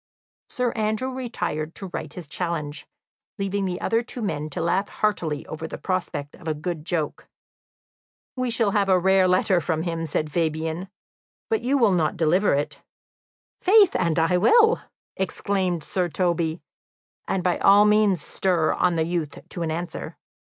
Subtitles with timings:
[0.49, 2.87] Sir Andrew retired to write his challenge,
[3.37, 7.27] leaving the other two men to laugh heartily over the prospect of a good joke.
[8.35, 10.89] "We shall have a rare letter from him," said Fabian,
[11.51, 12.81] "but you will not deliver it?"
[13.61, 14.81] "Faith, and I will!"
[15.17, 16.63] exclaimed Sir Toby,
[17.27, 20.17] "and by all means stir on the youth to an answer.